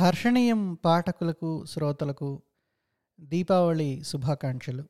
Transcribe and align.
హర్షణీయం 0.00 0.74
పాఠకులకు 0.74 1.64
శ్రోతలకు 1.64 2.42
దీపావళి 3.20 4.04
శుభాకాంక్షలు. 4.04 4.84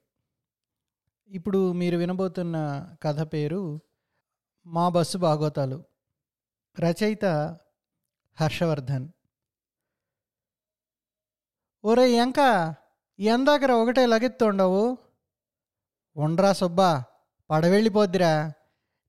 ఇప్పుడు 1.29 1.73
మీరు 1.73 1.97
వినబోతున్న 1.97 2.87
కథ 3.03 3.21
పేరు 3.21 3.81
మా 4.67 4.89
బస్సు 4.89 5.19
బాగోతాలు. 5.19 5.85
రచయిత 6.81 7.25
హర్షవర్ధన్. 8.41 9.09
ఒరే 11.85 12.11
ఎంక 12.11 12.75
ఎందాకర 13.19 13.73
ఒకటే 13.73 14.07
లగెత్తుండవు. 14.07 14.99
ఉండరా 16.17 16.53
సుబ్బా 16.53 17.05
పడవెళ్ళిపోద్దిరా. 17.51 18.53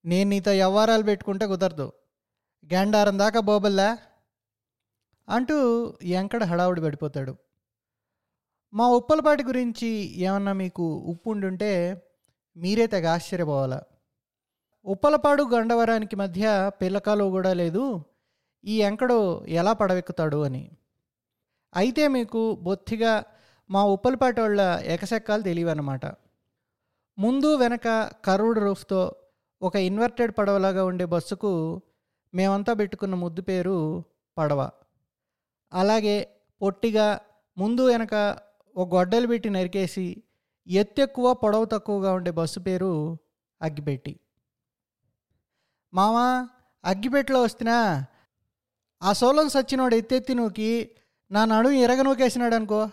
నేను 0.06 0.30
నీతో 0.30 0.52
వ్యవహారాలు 0.52 1.04
పెట్టుకుంటే 1.04 1.48
కుదరదు. 1.48 1.94
గండారం 2.74 3.20
దాకా 3.20 3.40
బోబల్లా. 3.40 3.98
అంటూ 5.30 5.58
ఎంకడ 6.04 6.44
హడావుడి 6.44 6.82
పడిపోతాడు. 6.82 7.36
మా 8.74 8.88
ఉప్పలపాటి 8.88 9.44
గురించి 9.44 9.88
ఏమన్నా 10.20 10.54
మీకు 10.54 10.96
ఉప్పు 10.96 11.30
ఉండుంటే 11.30 12.02
మీరే 12.58 12.88
తెగ 12.88 13.08
ఆశ్చర్యపోవాలా. 13.08 13.82
ఉప్పలపాడు 14.86 15.44
గండవరానికి 15.44 16.16
మధ్య 16.16 16.72
పిల్లకాలు 16.82 17.24
కూడా 17.24 17.54
లేదు. 17.54 18.04
ఈ 18.66 18.82
ఎంకడు 18.82 19.46
ఎలా 19.46 19.74
పడవెక్కుతాడు 19.74 20.44
అని. 20.44 20.72
అయితే 21.76 22.08
మీకు 22.08 22.56
బొత్తిగా 22.62 23.24
మా 23.70 23.86
ఉప్పలపాటి 23.86 24.42
వాళ్ళ 24.42 24.62
ఎకసెక్కాలు 24.84 25.42
తెలియవన్నమాట. 25.42 26.06
ముందు 27.20 27.56
వెనక 27.56 28.12
కర్వ్డ్ 28.26 28.60
రూఫ్తో 28.60 29.16
ఒక 29.62 29.76
ఇన్వర్టెడ్ 29.76 30.32
పడవలాగా 30.38 30.86
ఉండే 30.86 31.06
బస్సుకు 31.06 31.82
మేమంతా 32.34 32.74
పెట్టుకున్న 32.74 33.16
ముద్దు 33.16 33.42
పేరు 33.42 34.04
పడవ. 34.38 34.70
అలాగే 35.74 36.42
పొట్టిగా 36.62 37.20
ముందు 37.58 37.82
వెనక 37.88 38.38
ఒక 38.76 38.96
గొడ్డలు 38.96 39.28
పెట్టి 39.28 39.50
నరికేసి 39.50 40.24
ఎత్తు 40.68 41.02
ఎక్కువ 41.02 41.34
పొడవు 41.34 41.66
తక్కువగా 41.66 42.14
ఉండే 42.14 42.32
బస్సు 42.32 42.60
పేరు 42.60 43.18
అగ్గిపెట్టి. 43.62 44.20
మామా 45.94 46.50
అగ్గిపెట్టెలో 46.86 47.42
వస్తున్నా. 47.42 48.06
ఆ 49.04 49.14
సోలం 49.14 49.50
సచ్చినోడు 49.50 49.96
ఎత్తెత్తి 49.96 50.34
నూకి 50.34 50.92
నా 51.32 51.46
నడుము 51.46 51.74
ఎరగనూకేసినాడు 51.74 52.56
అనుకో 52.56 52.90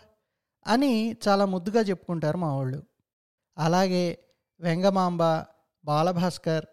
అని 0.66 1.16
చాలా 1.28 1.44
ముద్దుగా 1.44 1.80
చెప్పుకుంటారు 1.80 2.36
మా 2.36 2.56
వాళ్ళు 2.56 2.83
అలాగే 3.58 4.18
వెంగమాంబ 4.61 5.44
బాలభాస్కర్ 5.84 6.64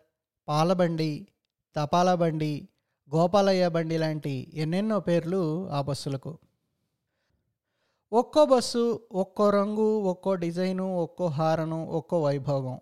పాలబండి 0.48 1.28
తపాలా 1.76 2.16
బండి 2.16 2.70
గోపాలయ్య 3.16 3.68
బండి 3.68 3.98
లాంటి 3.98 4.52
ఎన్నెన్నో 4.54 5.00
పేర్లు 5.00 5.70
ఆ 5.70 5.82
బస్సులకు. 5.82 6.38
ఒక్కో 8.12 8.46
బస్సు 8.46 9.08
ఒక్కో 9.12 9.50
రంగు 9.50 10.00
ఒక్కో 10.02 10.36
డిజైను 10.36 10.96
ఒక్కో 10.96 11.28
హారను 11.28 11.86
ఒక్కో 11.90 12.24
వైభోగం. 12.24 12.80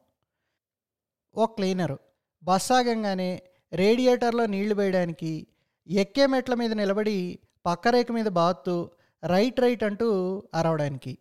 ఓ 1.38 1.46
క్లీనరు. 1.46 2.00
బస్ 2.44 2.72
ఆగంగానే 2.72 3.42
రేడియేటర్లో 3.74 4.46
నీళ్ళు 4.46 4.76
వేయడానికి 4.76 5.48
ఎక్కే 5.88 6.26
మెట్ల 6.26 6.54
మీద 6.54 6.72
నిలబడి 6.72 7.40
పక్కరేక 7.66 8.12
మీద 8.12 8.26
బాత్తు 8.26 8.92
రైట్ 9.26 9.60
రైట్ 9.60 9.84
అంటూ 9.84 10.10
అరవడానికి. 10.54 11.18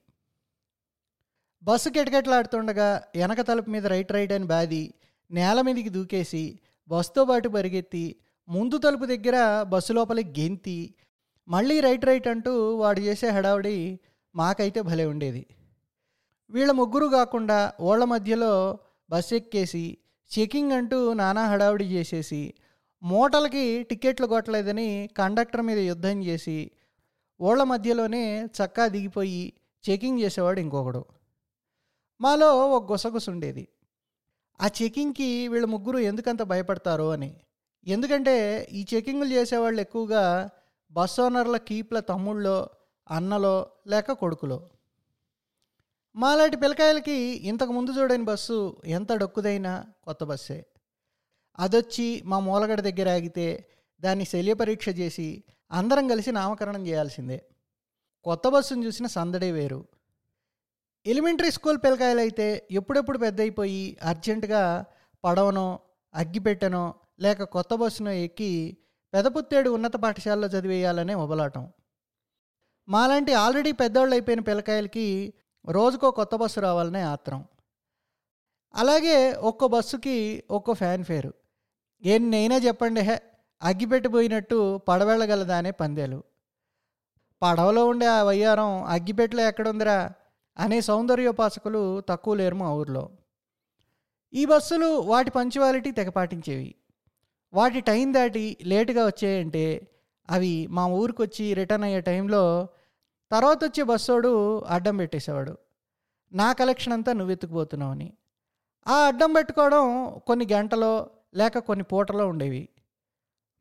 బస్సు 1.63 1.89
కిటకెట్లాడుతుండగా 1.89 3.03
వెనక 3.17 3.41
తలుపు 3.41 3.71
మీద 3.71 3.87
రైట్ 3.87 4.13
రైట్ 4.13 4.33
అని 4.33 4.45
బాది 4.45 4.95
నేల 5.31 5.61
మీదకి 5.61 5.89
దూకేసి 5.89 6.61
బస్సుతో 6.89 7.25
పాటు 7.25 7.49
పరిగెత్తి 7.49 8.17
ముందు 8.51 8.79
తలుపు 8.79 9.05
దగ్గర 9.05 9.63
బస్సు 9.63 9.93
లోపలికి 9.93 10.41
గెంతి 10.41 10.95
మళ్ళీ 11.49 11.81
రైట్ 11.81 12.05
రైట్ 12.05 12.29
అంటూ 12.29 12.77
వాడు 12.77 13.01
చేసే 13.01 13.29
హడావుడి 13.29 14.01
మాకైతే 14.35 14.81
భలే 14.81 15.05
ఉండేది. 15.05 15.47
వీళ్ళ 16.51 16.73
ముగ్గురు 16.73 17.07
కాకుండా 17.07 17.73
ఓళ్ళ 17.81 18.05
మధ్యలో 18.05 18.79
బస్సు 19.11 19.35
ఎక్కేసి 19.35 19.99
చెకింగ్ 20.31 20.73
అంటూ 20.73 21.13
నానా 21.13 21.45
హడావుడి 21.47 21.85
చేసేసి 21.85 22.55
మూటలకి 23.03 23.83
టికెట్లు 23.83 24.27
కొట్టలేదని 24.27 25.09
కండక్టర్ 25.19 25.63
మీద 25.63 25.79
యుద్ధం 25.79 26.25
చేసి 26.25 26.71
ఓళ్ళ 27.41 27.63
మధ్యలోనే 27.63 28.45
చక్కా 28.45 28.87
దిగిపోయి 28.87 29.53
చెకింగ్ 29.91 30.21
చేసేవాడు 30.21 30.61
ఇంకొకడు. 30.61 31.05
మాలో 32.21 32.69
ఒక 32.69 32.93
గుసగుస 32.93 33.31
ఉండేది. 33.31 33.69
ఆ 34.61 34.69
చెకింగ్కి 34.83 35.49
వీళ్ళ 35.49 35.67
ముగ్గురు 35.67 35.99
ఎందుకంత 35.99 36.43
భయపడతారో 36.43 37.11
అని. 37.11 37.37
ఎందుకంటే 37.87 38.69
ఈ 38.73 38.87
చెకింగ్లు 38.95 39.29
చేసేవాళ్ళు 39.29 39.81
ఎక్కువగా 39.81 40.51
బస్ 40.91 41.21
ఓనర్ల 41.21 41.57
కీప్ల 41.57 42.01
తమ్ముళ్ళో 42.01 42.69
అన్నలో 43.11 43.71
లేక 43.87 44.13
కొడుకులో. 44.13 44.69
మాలాంటి 46.17 46.57
పిల్లకాయలకి 46.57 47.13
ఇంతకు 47.21 47.73
ముందు 47.73 47.91
చూడని 47.91 48.25
బస్సు 48.25 48.83
ఎంత 48.87 49.13
డొక్కుదైనా 49.13 49.87
కొత్త 50.05 50.25
బస్సే. 50.25 50.67
అదొచ్చి 51.59 52.23
మా 52.25 52.39
మూలగడ 52.39 52.81
దగ్గర 52.81 53.09
ఆగితే 53.09 53.69
దాన్ని 54.01 54.25
శల్య 54.25 54.55
పరీక్ష 54.55 54.89
చేసి 54.89 55.45
అందరం 55.73 56.09
కలిసి 56.09 56.33
నామకరణం 56.33 56.87
చేయాల్సిందే. 56.87 57.45
కొత్త 58.25 58.49
బస్సును 58.49 58.85
చూసిన 58.85 59.07
సందడే 59.07 59.51
వేరు. 59.53 59.85
ఎలిమెంటరీ 61.07 61.51
స్కూల్ 61.51 61.79
పిల్లకాయలు 61.79 62.21
అయితే 62.21 62.69
ఎప్పుడెప్పుడు 62.71 63.19
పెద్ద 63.19 63.41
అయిపోయి 63.41 63.97
అర్జెంటుగా 64.03 64.85
పడవనో 65.25 65.79
అగ్గిపెట్టెనో 66.15 66.95
లేక 67.21 67.43
కొత్త 67.43 67.75
బస్సును 67.75 68.11
ఎక్కి 68.11 68.77
పెదపుత్తేడు 69.15 69.71
ఉన్నత 69.71 69.97
పాఠశాలలో 69.97 70.47
చదివేయాలనే 70.47 71.15
మొబలాటం. 71.15 71.73
మాలాంటి 72.89 73.33
ఆల్రెడీ 73.33 73.73
పెద్దవాళ్ళు 73.73 74.15
అయిపోయిన 74.15 74.41
పిల్లకాయలకి 74.41 75.35
రోజుకో 75.71 76.11
కొత్త 76.11 76.35
బస్సు 76.35 76.61
రావాలనే 76.61 77.03
ఆత్రం. 77.03 77.45
అలాగే 78.75 79.33
ఒక్కో 79.33 79.69
బస్సుకి 79.69 80.45
ఒక్కో 80.51 80.73
ఫ్యాన్ 80.73 81.05
ఫేరు. 81.05 81.35
ఎన్నైనా 82.03 82.57
చెప్పండి 82.57 83.01
హే 83.01 83.23
అగ్గిపెట్టిపోయినట్టు 83.63 84.79
పడవెళ్ళగలదా 84.79 85.57
అనే 85.57 85.71
పందేలు. 85.71 86.23
పడవలో 87.43 87.87
ఉండే 87.87 88.07
ఆ 88.07 88.23
వయ్యారం 88.23 88.83
అగ్గిపెట్టెలో 88.83 89.43
ఎక్కడుందిరా 89.43 90.13
అనే 90.59 90.81
సౌందర్యోపాసకులు 90.81 92.01
తక్కువ 92.01 92.35
లేరు 92.35 92.55
మా 92.55 92.75
ఊర్లో. 92.75 93.11
ఈ 94.35 94.45
బస్సులు 94.45 94.87
వాటి 94.87 95.31
పంచువాలిటీ 95.31 95.91
తెగపాటించేవి. 95.91 96.75
వాటి 97.55 97.81
టైం 97.81 98.15
దాటి 98.15 98.57
లేటుగా 98.63 99.07
వచ్చాయంటే 99.07 99.65
అవి 100.31 100.67
మా 100.67 100.87
ఊరికి 100.87 101.23
వచ్చి 101.23 101.55
రిటర్న్ 101.55 101.85
అయ్యే 101.85 102.01
టైంలో 102.01 102.69
తర్వాత 103.31 103.65
వచ్చే 103.65 103.83
బస్సోడు 103.83 104.59
అడ్డం 104.59 104.97
పెట్టేసేవాడు. 104.97 105.59
నా 106.33 106.53
కలెక్షన్ 106.53 106.93
అంతా 106.93 107.13
నువ్వు 107.13 107.33
ఎత్తుకుపోతున్నావని 107.33 108.13
ఆ 108.87 109.07
అడ్డం 109.07 109.33
పెట్టుకోవడం 109.33 109.85
కొన్ని 110.27 110.47
గంటలో 110.53 111.11
లేక 111.35 111.59
కొన్ని 111.59 111.85
పూటలో 111.85 112.29
ఉండేవి. 112.29 112.69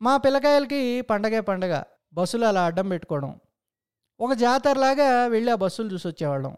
మా 0.02 0.16
పిల్లకాయలకి 0.16 1.00
పండగే 1.00 1.40
పండగ 1.40 1.82
బస్సులు 2.14 2.44
అలా 2.44 2.64
అడ్డం 2.64 2.88
పెట్టుకోవడం. 2.88 3.40
ఒక 4.20 4.32
జాతరలాగా 4.32 5.26
వెళ్ళి 5.26 5.52
ఆ 5.52 5.54
బస్సులు 5.54 5.88
చూసి 5.92 6.08
వచ్చేవాళ్ళం 6.08 6.56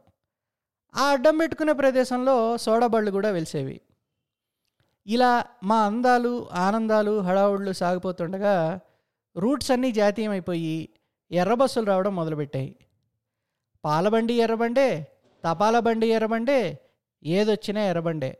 ఆ 0.97 1.05
అడ్డం 1.11 1.37
పెట్టుకునే 1.39 1.73
ప్రదేశంలో 1.73 2.59
సోడా 2.59 2.87
బళ్ళు 2.87 3.11
కూడా 3.11 3.31
వెలిసేవి. 3.31 3.81
ఇలా 5.07 5.45
మా 5.63 5.87
అందాలు 5.87 6.49
ఆనందాలు 6.53 7.21
హడావుళ్ళు 7.21 7.73
సాగిపోతుండగా 7.73 8.81
రూట్స్ 9.37 9.71
అన్నీ 9.71 9.93
జాతీయమైపోయి 9.93 10.89
ఎర్ర 11.31 11.55
బస్సులు 11.55 11.87
రావడం 11.87 12.17
మొదలుపెట్టాయి. 12.17 12.77
పాలబండి 13.85 14.35
ఎర్రబండే 14.35 15.07
తపాలా 15.45 15.81
బండి 15.81 16.07
ఎర్రబండే 16.07 16.79
ఏదొచ్చినా 17.25 17.85
ఎర్రబండే 17.85 18.39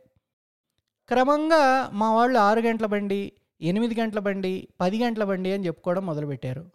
క్రమంగా 1.07 1.89
మా 1.93 2.13
వాళ్ళు 2.13 2.39
ఆరు 2.39 2.59
గంటల 2.59 2.85
బండి 2.85 3.31
ఎనిమిది 3.61 4.01
గంటల 4.01 4.19
బండి 4.19 4.67
పది 4.81 5.03
గంటల 5.03 5.23
బండి 5.23 5.53
అని 5.53 5.65
చెప్పుకోవడం 5.65 6.05
మొదలుపెట్టారు. 6.05 6.69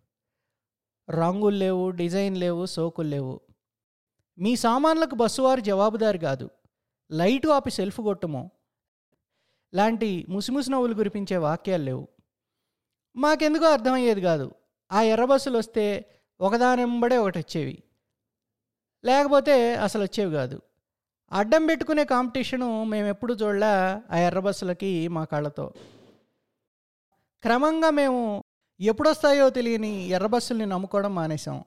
రంగులు 1.11 1.57
లేవు 1.57 1.91
డిజైన్ 1.91 2.37
లేవు 2.37 2.67
సోకులు 2.67 3.09
లేవు. 3.09 3.41
మీ 4.39 4.57
సామాన్లకు 4.57 5.15
బస్సు 5.15 5.43
వారు 5.43 5.61
జవాబుదారి 5.61 6.19
కాదు. 6.19 6.51
లైటు 7.13 7.49
ఆపి 7.49 7.71
సెల్ఫ్ 7.71 8.01
కొట్టుమో. 8.01 8.51
లాంటి 9.75 10.27
ముసిముసి 10.29 10.71
నవ్వులు 10.71 10.95
కురిపించే 10.95 11.37
వాక్యాలు 11.37 11.83
లేవు. 11.83 12.09
మాకెందుకో 13.17 13.65
అర్థమయ్యేది 13.65 14.21
కాదు. 14.21 14.55
ఆ 14.93 15.03
ఎర్ర 15.03 15.25
బస్సులు 15.25 15.59
వస్తే 15.59 16.05
ఒకదానెంబడే 16.41 17.17
ఒకటి 17.17 17.39
వచ్చేవి 17.39 17.83
లేకపోతే 19.05 19.75
అసలు 19.75 20.03
వచ్చేవి 20.03 20.33
కాదు. 20.33 20.63
అడ్డం 21.33 21.67
పెట్టుకునే 21.67 22.05
కాంపిటీషను 22.05 22.85
మేము 22.85 23.09
ఎప్పుడు 23.09 23.35
చూడలే 23.35 24.01
ఆ 24.15 24.19
ఎర్ర 24.19 24.39
బస్సులకి 24.39 25.09
మా 25.09 25.25
కళ్ళతో. 25.25 25.73
క్రమంగా 27.43 27.91
మేము 27.91 28.45
ఎప్పుడొస్తాయో 28.81 29.51
తెలియని 29.51 30.09
ఎర్ర 30.09 30.27
బస్సుల్ని 30.27 30.67
నమ్ముకోవడం 30.67 31.15
మానేశాం. 31.15 31.65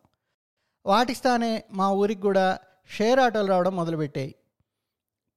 వాటిస్తానే 0.85 1.63
మా 1.71 1.91
ఊరికి 1.91 2.21
కూడా 2.21 2.59
షేర్ 2.89 3.19
ఆటోలు 3.19 3.47
రావడం 3.47 3.75
మొదలుపెట్టాయి. 3.75 4.35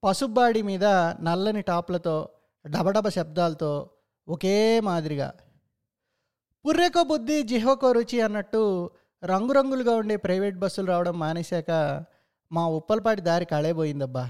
పసుబ్బాడి 0.05 0.63
మీద 0.63 0.85
నల్లని 1.23 1.63
టాప్లతో 1.63 2.29
డబడబ 2.65 3.09
శబ్దాలతో 3.09 3.73
ఒకే 4.29 4.57
మాదిరిగా 4.81 5.29
పుర్రెకో 6.65 7.03
బుద్ధి 7.03 7.39
జిహ్వకో 7.43 7.89
రుచి 7.93 8.19
అన్నట్టు 8.21 8.63
రంగురంగులుగా 9.23 9.95
ఉండే 9.97 10.17
ప్రైవేట్ 10.17 10.57
బస్సులు 10.59 10.87
రావడం 10.87 11.17
మానేశాక 11.19 11.71
మా 12.51 12.63
ఉప్పలపాటి 12.69 13.21
దారి 13.21 13.45
కళైపోయిందబ్బా 13.45 14.25